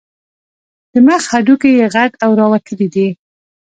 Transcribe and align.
د 0.91 0.93
مخ 1.07 1.21
هډوکي 1.31 1.71
یې 1.79 1.85
غټ 1.95 2.11
او 2.23 2.29
راوتلي 2.39 2.87
دي. 2.95 3.07